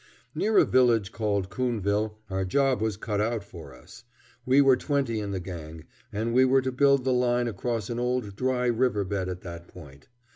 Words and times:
Near 0.33 0.57
a 0.57 0.65
village 0.65 1.11
called 1.11 1.51
Coonville 1.51 2.15
our 2.27 2.43
job 2.43 2.81
was 2.81 2.97
cut 2.97 3.21
out 3.21 3.43
for 3.43 3.71
us. 3.75 4.03
We 4.47 4.59
were 4.59 4.75
twenty 4.75 5.19
in 5.19 5.29
the 5.29 5.39
gang, 5.39 5.83
and 6.11 6.33
we 6.33 6.43
were 6.43 6.63
to 6.63 6.71
build 6.71 7.03
the 7.03 7.13
line 7.13 7.47
across 7.47 7.87
an 7.87 7.99
old 7.99 8.35
dry 8.35 8.65
river 8.65 9.03
bed 9.03 9.29
at 9.29 9.41
that 9.41 9.67
point. 9.67 10.07